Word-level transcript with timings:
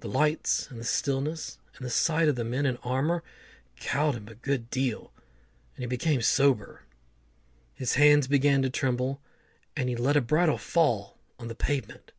The 0.00 0.08
lights, 0.08 0.70
and 0.70 0.80
the 0.80 0.84
stillness, 0.86 1.58
and 1.76 1.84
the 1.84 1.90
sight 1.90 2.28
of 2.30 2.34
the 2.34 2.44
men 2.44 2.64
in 2.64 2.78
armour, 2.78 3.22
cowed 3.76 4.14
him 4.14 4.26
a 4.28 4.34
good 4.34 4.70
deal, 4.70 5.12
and 5.76 5.82
he 5.82 5.86
became 5.86 6.22
sober. 6.22 6.84
His 7.74 7.96
hands 7.96 8.26
began 8.26 8.62
to 8.62 8.70
tremble, 8.70 9.20
and 9.76 9.90
he 9.90 9.96
let 9.96 10.16
a 10.16 10.22
bridle 10.22 10.56
fall 10.56 11.18
on 11.38 11.48
the 11.48 11.54
pavement. 11.54 12.10